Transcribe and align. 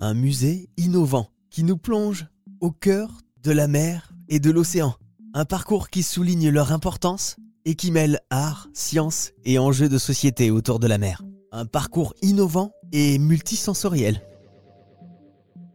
un 0.00 0.14
musée 0.14 0.70
innovant 0.78 1.28
qui 1.50 1.62
nous 1.62 1.76
plonge 1.76 2.26
au 2.60 2.70
cœur 2.70 3.20
de 3.42 3.52
la 3.52 3.68
mer 3.68 4.12
et 4.28 4.40
de 4.40 4.50
l'océan. 4.50 4.94
Un 5.34 5.44
parcours 5.44 5.90
qui 5.90 6.02
souligne 6.02 6.48
leur 6.48 6.72
importance 6.72 7.36
et 7.64 7.74
qui 7.74 7.90
mêle 7.90 8.20
art, 8.30 8.68
science 8.72 9.32
et 9.44 9.58
enjeux 9.58 9.88
de 9.88 9.98
société 9.98 10.50
autour 10.50 10.78
de 10.78 10.86
la 10.86 10.98
mer. 10.98 11.22
Un 11.52 11.66
parcours 11.66 12.14
innovant 12.22 12.72
et 12.92 13.18
multisensoriel. 13.18 14.22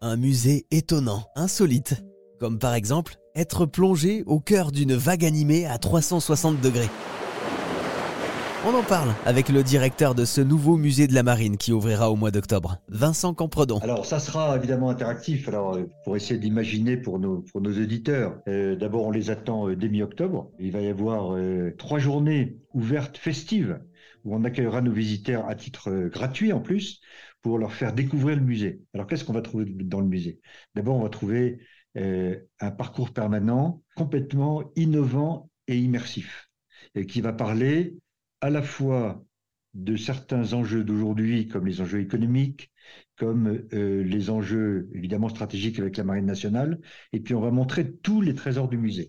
Un 0.00 0.16
musée 0.16 0.66
étonnant, 0.70 1.24
insolite, 1.36 2.02
comme 2.40 2.58
par 2.58 2.74
exemple 2.74 3.16
être 3.34 3.66
plongé 3.66 4.22
au 4.26 4.40
cœur 4.40 4.72
d'une 4.72 4.94
vague 4.94 5.24
animée 5.24 5.66
à 5.66 5.78
360 5.78 6.60
degrés. 6.60 6.90
On 8.66 8.72
en 8.72 8.82
parle 8.82 9.12
avec 9.26 9.50
le 9.50 9.62
directeur 9.62 10.14
de 10.14 10.24
ce 10.24 10.40
nouveau 10.40 10.78
musée 10.78 11.06
de 11.06 11.12
la 11.12 11.22
marine 11.22 11.58
qui 11.58 11.70
ouvrira 11.70 12.10
au 12.10 12.16
mois 12.16 12.30
d'octobre, 12.30 12.78
Vincent 12.88 13.34
Campredon. 13.34 13.76
Alors 13.80 14.06
ça 14.06 14.18
sera 14.18 14.56
évidemment 14.56 14.88
interactif, 14.88 15.48
alors 15.48 15.76
euh, 15.76 15.86
pour 16.02 16.16
essayer 16.16 16.40
d'imaginer 16.40 16.96
pour 16.96 17.18
nos, 17.18 17.42
pour 17.42 17.60
nos 17.60 17.72
auditeurs. 17.72 18.40
Euh, 18.48 18.74
D'abord 18.74 19.04
on 19.04 19.10
les 19.10 19.28
attend 19.28 19.68
euh, 19.68 19.76
dès 19.76 19.90
mi-octobre. 19.90 20.50
Il 20.58 20.72
va 20.72 20.80
y 20.80 20.88
avoir 20.88 21.36
trois 21.76 21.98
journées 21.98 22.56
ouvertes 22.72 23.18
festives 23.18 23.80
où 24.24 24.34
on 24.34 24.44
accueillera 24.44 24.80
nos 24.80 24.92
visiteurs 24.92 25.46
à 25.46 25.54
titre 25.54 26.08
gratuit 26.08 26.54
en 26.54 26.60
plus 26.60 27.02
pour 27.42 27.58
leur 27.58 27.74
faire 27.74 27.92
découvrir 27.92 28.36
le 28.36 28.42
musée. 28.42 28.80
Alors 28.94 29.06
qu'est-ce 29.06 29.26
qu'on 29.26 29.34
va 29.34 29.42
trouver 29.42 29.66
dans 29.66 30.00
le 30.00 30.06
musée? 30.06 30.40
D'abord 30.74 30.96
on 30.96 31.02
va 31.02 31.10
trouver 31.10 31.58
un 31.96 32.70
parcours 32.70 33.12
permanent 33.12 33.82
complètement 33.94 34.72
innovant 34.74 35.50
et 35.68 35.76
immersif 35.76 36.48
et 36.94 37.06
qui 37.06 37.20
va 37.20 37.34
parler 37.34 37.98
à 38.44 38.50
la 38.50 38.60
fois 38.60 39.24
de 39.72 39.96
certains 39.96 40.52
enjeux 40.52 40.84
d'aujourd'hui, 40.84 41.48
comme 41.48 41.66
les 41.66 41.80
enjeux 41.80 42.00
économiques, 42.02 42.70
comme 43.16 43.66
euh, 43.72 44.04
les 44.04 44.28
enjeux 44.28 44.90
évidemment 44.92 45.30
stratégiques 45.30 45.78
avec 45.78 45.96
la 45.96 46.04
Marine 46.04 46.26
nationale, 46.26 46.78
et 47.14 47.20
puis 47.20 47.34
on 47.34 47.40
va 47.40 47.50
montrer 47.50 47.94
tous 48.02 48.20
les 48.20 48.34
trésors 48.34 48.68
du 48.68 48.76
musée. 48.76 49.08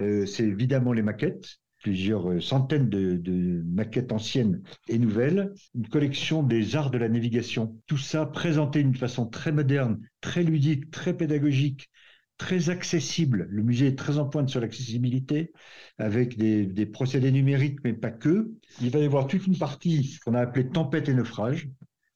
Euh, 0.00 0.26
C'est 0.26 0.42
évidemment 0.48 0.92
les 0.92 1.02
maquettes, 1.02 1.58
plusieurs 1.80 2.28
euh, 2.28 2.40
centaines 2.40 2.88
de, 2.88 3.14
de, 3.14 3.62
maquettes 3.64 4.10
anciennes 4.10 4.64
et 4.88 4.98
nouvelles, 4.98 5.52
une 5.76 5.86
collection 5.86 6.42
des 6.42 6.74
arts 6.74 6.90
de 6.90 6.98
la 6.98 7.08
navigation, 7.08 7.80
tout 7.86 7.98
ça 7.98 8.26
présenté 8.26 8.82
d'une 8.82 8.96
façon 8.96 9.26
très 9.26 9.52
moderne, 9.52 10.00
très 10.20 10.42
ludique, 10.42 10.90
très 10.90 11.16
pédagogique, 11.16 11.88
très 12.38 12.70
accessible. 12.70 13.46
Le 13.50 13.62
musée 13.62 13.88
est 13.88 13.98
très 13.98 14.18
en 14.18 14.26
pointe 14.26 14.48
sur 14.48 14.60
l'accessibilité, 14.60 15.52
avec 15.98 16.36
des, 16.36 16.86
procédés 16.86 17.32
numériques, 17.32 17.78
mais 17.84 17.92
pas 17.92 18.10
que. 18.10 18.52
Il 18.80 18.90
va 18.90 18.98
y 18.98 19.04
avoir 19.04 19.26
toute 19.26 19.46
une 19.46 19.56
partie 19.56 20.18
qu'on 20.24 20.34
a 20.34 20.40
appelée 20.40 20.68
tempête 20.68 21.08
et 21.08 21.14
naufrage. 21.14 21.68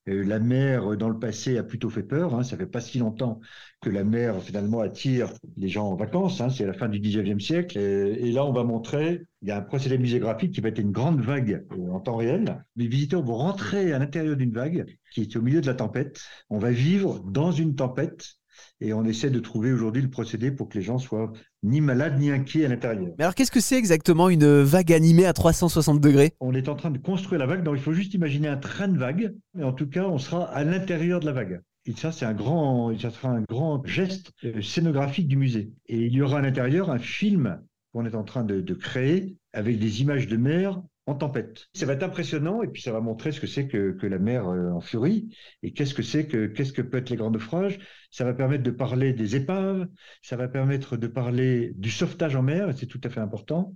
Euh, 0.09 0.25
la 0.25 0.39
mer, 0.39 0.97
dans 0.97 1.09
le 1.09 1.19
passé, 1.19 1.59
a 1.59 1.63
plutôt 1.65 1.91
fait 1.91 2.03
peur. 2.03 2.35
Hein. 2.35 2.45
Ça 2.45 2.57
fait 2.57 2.67
pas 2.67 2.81
si 2.81 2.99
longtemps 2.99 3.41
que 3.81 3.91
la 3.91 4.05
mer, 4.05 4.41
finalement, 4.43 4.81
attire 4.81 5.33
les 5.57 5.69
gens 5.69 5.89
en 5.89 5.97
vacances. 5.97 6.41
Hein. 6.41 6.49
C'est 6.49 6.67
la 6.67 6.73
fin 6.73 6.89
du 6.89 7.01
19e 7.01 7.41
siècle. 7.41 7.79
Et, 7.79 8.29
et, 8.29 8.33
là, 8.33 8.45
on 8.45 8.53
va 8.53 8.63
montrer, 8.63 9.23
il 9.43 9.49
y 9.49 9.51
a 9.51 9.59
un 9.59 9.63
procédé 9.63 9.99
muséographique 9.99 10.53
qui 10.53 10.61
va 10.61 10.69
être 10.69 10.79
une 10.79 10.93
grande 10.93 11.21
vague 11.21 11.65
euh, 11.73 11.91
en 11.91 12.01
temps 12.01 12.17
réel. 12.17 12.65
Les 12.77 12.87
visiteurs 12.87 13.23
vont 13.23 13.37
rentrer 13.37 13.93
à 13.93 13.99
l'intérieur 13.99 14.37
d'une 14.37 14.53
vague 14.53 14.87
qui 15.13 15.23
est 15.23 15.37
au 15.37 15.43
milieu 15.43 15.61
de 15.61 15.67
la 15.67 15.75
tempête. 15.75 16.21
On 16.51 16.59
va 16.59 16.71
vivre 16.71 17.21
dans 17.21 17.51
une 17.51 17.75
tempête 17.75 18.37
et 18.81 18.93
on 18.93 19.05
essaie 19.05 19.31
de 19.31 19.41
trouver 19.41 19.73
aujourd'hui 19.73 20.03
le 20.03 20.11
procédé 20.11 20.51
pour 20.51 20.69
que 20.69 20.79
les 20.79 20.85
gens 20.85 20.99
soient 20.99 21.33
ni 21.63 21.81
malades 21.81 22.19
ni 22.19 22.31
inquiets 22.31 22.65
à 22.65 22.69
l'intérieur. 22.69 23.13
Mais 23.19 23.25
alors 23.25 23.35
qu'est-ce 23.35 23.51
que 23.51 23.61
c'est 23.61 23.77
exactement 23.77 24.29
une 24.29 24.63
vague 24.63 24.93
animée 24.93 25.27
à 25.27 25.33
360 25.33 26.01
degrés? 26.01 26.33
On 26.41 26.55
est 26.55 26.69
en 26.69 26.75
train 26.75 26.91
de 26.91 26.99
construire 26.99 27.39
la 27.39 27.47
vague, 27.47 27.63
donc 27.63 27.77
il 27.77 27.83
faut 27.83 27.93
juste 27.93 28.15
imaginer 28.15 28.49
un 28.49 28.57
train 28.57 28.89
de 28.89 28.99
vague, 28.99 29.35
mais 29.55 29.65
en 29.65 29.73
tout 29.73 29.89
cas 29.89 30.05
on 30.05 30.19
sera 30.19 30.45
à 30.45 30.65
l'intérieur 30.65 31.21
de 31.21 31.27
la 31.27 31.33
vague. 31.33 31.61
Et 31.87 31.93
ça, 31.93 32.11
c'est 32.11 32.25
un 32.27 32.35
grand, 32.35 32.99
ça 32.99 33.11
sera 33.11 33.29
un 33.29 33.43
grand 33.43 33.85
geste 33.87 34.33
euh, 34.45 34.61
scénographique 34.61 35.29
du 35.29 35.37
musée. 35.37 35.71
Et 35.87 36.07
il 36.07 36.13
y 36.13 36.21
aura 36.21 36.39
à 36.39 36.43
l'intérieur 36.43 36.91
un 36.91 36.99
film 36.99 37.61
qu'on 37.93 38.05
est 38.05 38.17
en 38.17 38.25
train 38.25 38.43
de, 38.43 38.61
de 38.61 38.75
créer 38.75 39.37
avec 39.53 39.79
des 39.79 40.03
images 40.03 40.27
de 40.27 40.37
mer 40.37 40.83
en 41.07 41.15
tempête. 41.15 41.69
Ça 41.73 41.87
va 41.87 41.93
être 41.93 42.03
impressionnant 42.03 42.63
et 42.63 42.69
puis 42.69 42.83
ça 42.83 42.93
va 42.93 43.01
montrer 43.01 43.31
ce 43.33 43.41
que 43.41 43.47
c'est 43.47 43.69
que, 43.69 43.97
la 44.07 44.19
mer 44.19 44.49
euh, 44.49 44.71
en 44.71 44.81
furie 44.81 45.29
et 45.63 45.73
qu'est-ce 45.73 45.95
que 45.95 46.03
c'est 46.03 46.27
que 46.27 46.47
qu'est-ce 46.47 46.73
que 46.73 46.83
peut 46.83 46.99
être 46.99 47.11
les 47.11 47.17
grands 47.17 47.31
naufrages. 47.31 47.79
Ça 48.11 48.25
va 48.25 48.35
permettre 48.35 48.65
de 48.65 48.71
parler 48.71 49.13
des 49.13 49.37
épaves, 49.37 49.87
ça 50.23 50.37
va 50.37 50.49
permettre 50.49 50.97
de 50.97 51.07
parler 51.07 51.73
du 51.77 51.91
sauvetage 51.91 52.35
en 52.37 52.43
mer 52.43 52.69
et 52.69 52.73
c'est 52.73 52.87
tout 52.87 53.01
à 53.05 53.09
fait 53.09 53.21
important. 53.21 53.75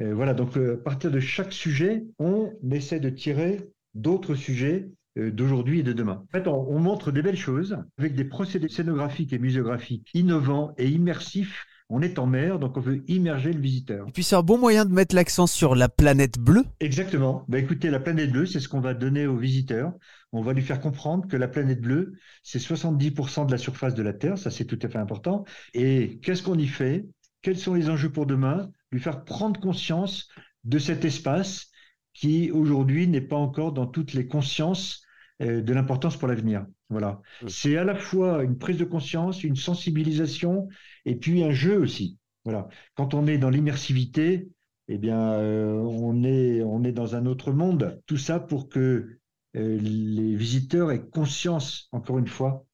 Euh, 0.00 0.14
voilà, 0.14 0.34
donc 0.34 0.56
euh, 0.58 0.74
à 0.74 0.84
partir 0.84 1.10
de 1.10 1.20
chaque 1.20 1.52
sujet, 1.52 2.04
on 2.18 2.52
essaie 2.70 3.00
de 3.00 3.10
tirer 3.10 3.68
d'autres 3.94 4.34
sujets 4.34 4.90
d'aujourd'hui 5.16 5.80
et 5.80 5.82
de 5.82 5.94
demain. 5.94 6.26
En 6.28 6.30
fait, 6.30 6.46
on, 6.46 6.68
on 6.68 6.78
montre 6.78 7.10
des 7.10 7.22
belles 7.22 7.38
choses 7.38 7.78
avec 7.96 8.14
des 8.14 8.26
procédés 8.26 8.68
scénographiques 8.68 9.32
et 9.32 9.38
muséographiques 9.38 10.10
innovants 10.12 10.74
et 10.76 10.90
immersifs 10.90 11.64
on 11.88 12.02
est 12.02 12.18
en 12.18 12.26
mer, 12.26 12.58
donc 12.58 12.76
on 12.76 12.80
veut 12.80 13.04
immerger 13.08 13.52
le 13.52 13.60
visiteur. 13.60 14.08
Et 14.08 14.12
puis 14.12 14.24
c'est 14.24 14.34
un 14.34 14.42
bon 14.42 14.58
moyen 14.58 14.84
de 14.84 14.92
mettre 14.92 15.14
l'accent 15.14 15.46
sur 15.46 15.74
la 15.74 15.88
planète 15.88 16.38
bleue. 16.38 16.64
Exactement. 16.80 17.44
Bah, 17.48 17.58
écoutez, 17.58 17.90
la 17.90 18.00
planète 18.00 18.32
bleue, 18.32 18.46
c'est 18.46 18.60
ce 18.60 18.68
qu'on 18.68 18.80
va 18.80 18.94
donner 18.94 19.26
aux 19.26 19.36
visiteurs. 19.36 19.92
On 20.32 20.42
va 20.42 20.52
lui 20.52 20.62
faire 20.62 20.80
comprendre 20.80 21.28
que 21.28 21.36
la 21.36 21.48
planète 21.48 21.80
bleue, 21.80 22.14
c'est 22.42 22.58
70% 22.58 23.46
de 23.46 23.52
la 23.52 23.58
surface 23.58 23.94
de 23.94 24.02
la 24.02 24.12
Terre, 24.12 24.36
ça 24.36 24.50
c'est 24.50 24.64
tout 24.64 24.78
à 24.82 24.88
fait 24.88 24.98
important. 24.98 25.44
Et 25.74 26.18
qu'est-ce 26.22 26.42
qu'on 26.42 26.58
y 26.58 26.66
fait? 26.66 27.06
Quels 27.42 27.58
sont 27.58 27.74
les 27.74 27.88
enjeux 27.88 28.10
pour 28.10 28.26
demain? 28.26 28.68
Lui 28.90 29.00
faire 29.00 29.24
prendre 29.24 29.60
conscience 29.60 30.28
de 30.64 30.78
cet 30.78 31.04
espace 31.04 31.68
qui 32.12 32.50
aujourd'hui 32.50 33.06
n'est 33.06 33.20
pas 33.20 33.36
encore 33.36 33.72
dans 33.72 33.86
toutes 33.86 34.14
les 34.14 34.26
consciences 34.26 35.05
de 35.40 35.72
l'importance 35.72 36.16
pour 36.16 36.28
l'avenir. 36.28 36.66
Voilà. 36.88 37.20
C'est 37.46 37.76
à 37.76 37.84
la 37.84 37.94
fois 37.94 38.42
une 38.42 38.58
prise 38.58 38.78
de 38.78 38.84
conscience, 38.84 39.44
une 39.44 39.56
sensibilisation 39.56 40.68
et 41.04 41.16
puis 41.16 41.42
un 41.44 41.50
jeu 41.50 41.78
aussi. 41.78 42.18
Voilà. 42.44 42.68
Quand 42.94 43.12
on 43.14 43.26
est 43.26 43.38
dans 43.38 43.50
l'immersivité, 43.50 44.48
eh 44.88 44.98
bien, 44.98 45.32
euh, 45.32 45.72
on 45.74 46.22
est 46.22 46.62
on 46.62 46.84
est 46.84 46.92
dans 46.92 47.16
un 47.16 47.26
autre 47.26 47.52
monde. 47.52 48.00
Tout 48.06 48.18
ça 48.18 48.38
pour 48.38 48.68
que 48.68 49.18
euh, 49.56 49.78
les 49.78 50.36
visiteurs 50.36 50.92
aient 50.92 51.04
conscience, 51.08 51.88
encore 51.92 52.18
une 52.18 52.28
fois, 52.28 52.64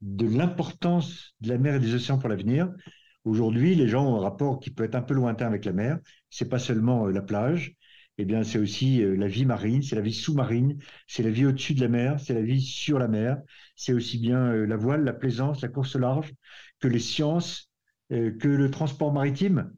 de 0.00 0.28
l'importance 0.28 1.34
de 1.40 1.48
la 1.48 1.58
mer 1.58 1.74
et 1.74 1.80
des 1.80 1.94
océans 1.94 2.18
pour 2.18 2.28
l'avenir. 2.28 2.72
Aujourd'hui, 3.24 3.74
les 3.74 3.88
gens 3.88 4.06
ont 4.06 4.16
un 4.18 4.20
rapport 4.20 4.60
qui 4.60 4.70
peut 4.70 4.84
être 4.84 4.94
un 4.94 5.02
peu 5.02 5.14
lointain 5.14 5.46
avec 5.46 5.64
la 5.64 5.72
mer. 5.72 5.98
C'est 6.30 6.48
pas 6.48 6.60
seulement 6.60 7.06
euh, 7.06 7.12
la 7.12 7.22
plage, 7.22 7.74
eh 8.18 8.24
bien, 8.24 8.42
c'est 8.44 8.58
aussi 8.58 9.02
euh, 9.02 9.14
la 9.16 9.28
vie 9.28 9.44
marine, 9.44 9.82
c'est 9.82 9.96
la 9.96 10.02
vie 10.02 10.14
sous-marine, 10.14 10.78
c'est 11.06 11.22
la 11.22 11.30
vie 11.30 11.46
au-dessus 11.46 11.74
de 11.74 11.82
la 11.82 11.88
mer, 11.88 12.18
c'est 12.18 12.34
la 12.34 12.42
vie 12.42 12.62
sur 12.62 12.98
la 12.98 13.08
mer, 13.08 13.38
c'est 13.76 13.92
aussi 13.92 14.18
bien 14.18 14.38
euh, 14.38 14.66
la 14.66 14.76
voile, 14.76 15.04
la 15.04 15.12
plaisance, 15.12 15.60
la 15.60 15.68
course 15.68 15.96
large, 15.96 16.32
que 16.80 16.88
les 16.88 16.98
sciences, 16.98 17.70
euh, 18.12 18.30
que 18.38 18.48
le 18.48 18.70
transport 18.70 19.12
maritime. 19.12 19.70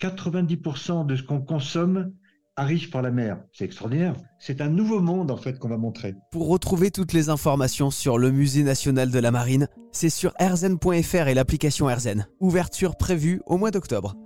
90% 0.00 1.06
de 1.06 1.16
ce 1.16 1.22
qu'on 1.22 1.40
consomme 1.40 2.12
arrive 2.56 2.90
par 2.90 3.02
la 3.02 3.10
mer. 3.10 3.42
C'est 3.52 3.64
extraordinaire. 3.64 4.14
C'est 4.38 4.60
un 4.60 4.68
nouveau 4.68 5.00
monde 5.00 5.30
en 5.30 5.36
fait 5.36 5.58
qu'on 5.58 5.68
va 5.68 5.78
montrer. 5.78 6.14
Pour 6.32 6.48
retrouver 6.48 6.90
toutes 6.90 7.12
les 7.12 7.28
informations 7.28 7.90
sur 7.90 8.18
le 8.18 8.30
Musée 8.30 8.62
national 8.62 9.10
de 9.10 9.18
la 9.18 9.30
marine, 9.30 9.68
c'est 9.92 10.10
sur 10.10 10.34
erzen.fr 10.38 11.28
et 11.28 11.34
l'application 11.34 11.88
Erzen. 11.88 12.26
Ouverture 12.40 12.96
prévue 12.96 13.40
au 13.46 13.58
mois 13.58 13.70
d'octobre. 13.70 14.16